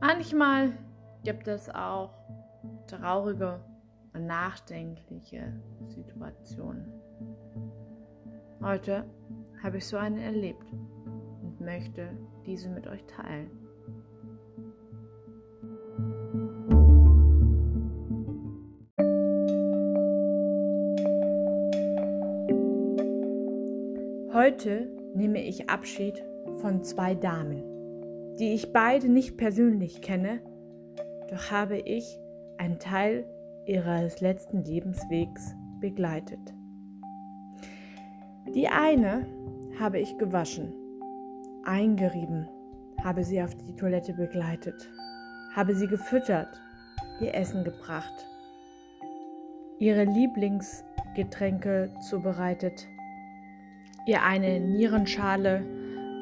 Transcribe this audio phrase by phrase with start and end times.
[0.00, 0.72] Manchmal
[1.24, 2.12] gibt es auch
[2.86, 3.60] traurige
[4.14, 5.52] und nachdenkliche
[5.88, 6.92] Situationen.
[8.62, 9.04] Heute
[9.62, 10.72] habe ich so eine erlebt
[11.42, 12.08] und möchte
[12.46, 13.65] diese mit euch teilen.
[24.36, 26.22] Heute nehme ich Abschied
[26.58, 30.40] von zwei Damen, die ich beide nicht persönlich kenne,
[31.30, 32.18] doch habe ich
[32.58, 33.24] einen Teil
[33.64, 36.52] ihres letzten Lebenswegs begleitet.
[38.54, 39.26] Die eine
[39.80, 40.74] habe ich gewaschen,
[41.64, 42.46] eingerieben,
[43.02, 44.86] habe sie auf die Toilette begleitet,
[45.54, 46.60] habe sie gefüttert,
[47.22, 48.26] ihr Essen gebracht,
[49.78, 52.86] ihre Lieblingsgetränke zubereitet,
[54.06, 55.64] ihr eine Nierenschale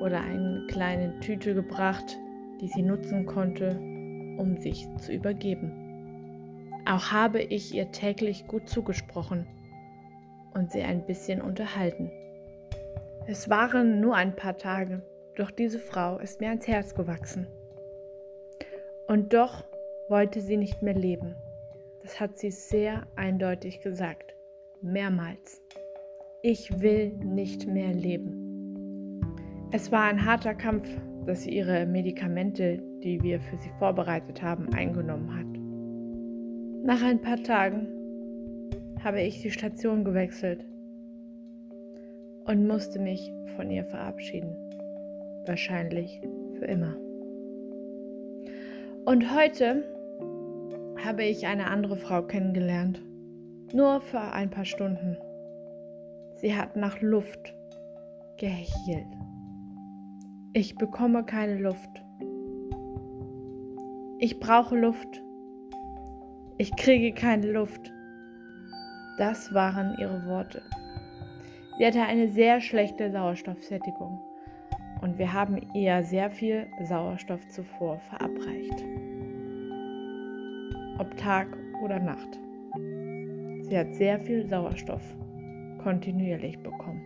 [0.00, 2.18] oder eine kleine Tüte gebracht,
[2.60, 3.76] die sie nutzen konnte,
[4.38, 5.72] um sich zu übergeben.
[6.86, 9.46] Auch habe ich ihr täglich gut zugesprochen
[10.54, 12.10] und sie ein bisschen unterhalten.
[13.26, 15.02] Es waren nur ein paar Tage,
[15.36, 17.46] doch diese Frau ist mir ans Herz gewachsen.
[19.06, 19.64] Und doch
[20.08, 21.34] wollte sie nicht mehr leben.
[22.02, 24.34] Das hat sie sehr eindeutig gesagt,
[24.82, 25.62] mehrmals.
[26.42, 29.20] Ich will nicht mehr leben.
[29.72, 30.88] Es war ein harter Kampf,
[31.26, 36.86] dass sie ihre Medikamente, die wir für sie vorbereitet haben, eingenommen hat.
[36.86, 37.88] Nach ein paar Tagen
[39.04, 40.64] habe ich die Station gewechselt
[42.46, 44.56] und musste mich von ihr verabschieden.
[45.44, 46.22] Wahrscheinlich
[46.58, 46.96] für immer.
[49.04, 49.84] Und heute
[51.04, 53.02] habe ich eine andere Frau kennengelernt.
[53.74, 55.18] Nur für ein paar Stunden.
[56.40, 57.54] Sie hat nach Luft
[58.38, 59.06] gehielt.
[60.54, 62.02] Ich bekomme keine Luft.
[64.18, 65.22] Ich brauche Luft.
[66.56, 67.92] Ich kriege keine Luft.
[69.18, 70.62] Das waren ihre Worte.
[71.76, 74.18] Sie hatte eine sehr schlechte Sauerstoffsättigung
[75.02, 78.82] und wir haben ihr sehr viel Sauerstoff zuvor verabreicht.
[80.98, 81.48] Ob Tag
[81.82, 82.38] oder Nacht.
[83.68, 85.02] Sie hat sehr viel Sauerstoff
[85.82, 87.02] kontinuierlich bekommen.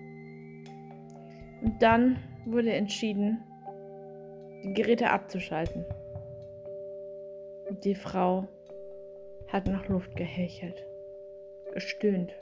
[1.62, 3.43] Und dann wurde entschieden,
[4.65, 5.85] die Geräte abzuschalten.
[7.69, 8.47] Und die Frau
[9.49, 10.87] hat nach Luft gehechelt,
[11.73, 12.35] gestöhnt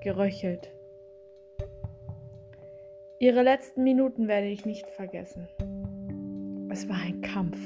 [0.00, 0.72] geröchelt.
[3.18, 5.48] Ihre letzten Minuten werde ich nicht vergessen.
[6.70, 7.58] Es war ein Kampf,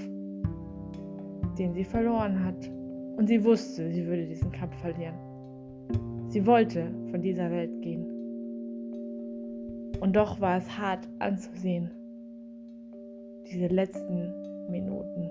[1.58, 2.68] den sie verloren hat.
[3.16, 5.31] Und sie wusste, sie würde diesen Kampf verlieren.
[6.32, 8.06] Sie wollte von dieser Welt gehen.
[10.00, 11.90] Und doch war es hart anzusehen,
[13.50, 14.32] diese letzten
[14.70, 15.28] Minuten.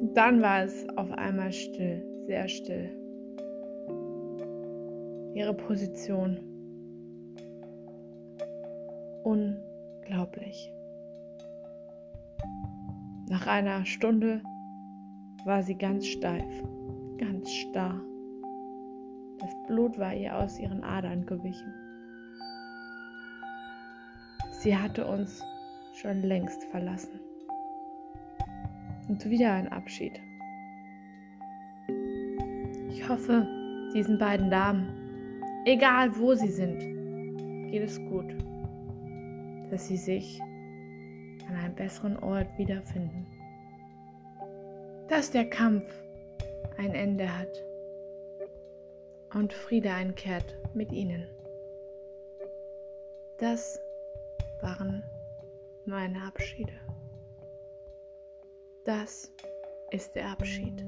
[0.00, 2.88] Und dann war es auf einmal still, sehr still
[5.34, 6.38] ihre Position.
[9.24, 10.72] Unglaublich.
[13.28, 14.40] Nach einer Stunde
[15.44, 16.44] war sie ganz steif,
[17.18, 18.07] ganz starr.
[19.40, 21.72] Das Blut war ihr aus ihren Adern gewichen.
[24.50, 25.42] Sie hatte uns
[25.94, 27.20] schon längst verlassen.
[29.08, 30.20] Und wieder ein Abschied.
[32.90, 33.46] Ich hoffe,
[33.94, 35.08] diesen beiden Damen
[35.68, 36.80] egal wo sie sind,
[37.70, 38.34] geht es gut,
[39.70, 40.40] dass sie sich
[41.48, 43.26] an einem besseren Ort wiederfinden.
[45.08, 45.84] Dass der Kampf
[46.78, 47.48] ein Ende hat
[49.38, 51.24] und Friede einkehrt mit ihnen.
[53.38, 53.78] Das
[54.62, 55.04] waren
[55.86, 56.72] meine Abschiede.
[58.84, 59.32] Das
[59.92, 60.84] ist der Abschied.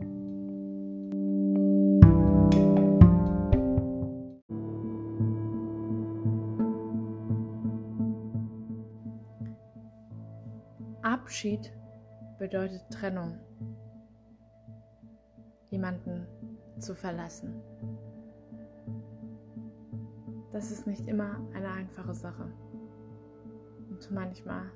[11.03, 11.72] Abschied
[12.41, 13.38] bedeutet Trennung,
[15.70, 16.26] jemanden
[16.80, 17.62] zu verlassen.
[20.52, 22.52] Das ist nicht immer eine einfache Sache.
[23.88, 24.70] Und manchmal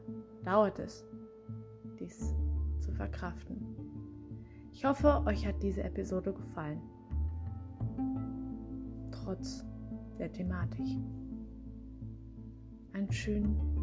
[0.44, 1.04] dauert es,
[1.98, 2.34] dies
[2.78, 3.74] zu verkraften.
[4.72, 6.80] Ich hoffe, euch hat diese Episode gefallen.
[9.10, 9.64] Trotz
[10.18, 10.86] der Thematik.
[12.92, 13.73] Einen schönen Tag.